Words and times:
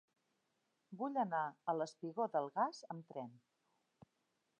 Vull 1.01 1.19
anar 1.23 1.41
al 1.73 1.85
espigó 1.85 2.27
del 2.37 2.47
Gas 2.57 2.81
amb 2.95 3.13
tren. 3.13 3.37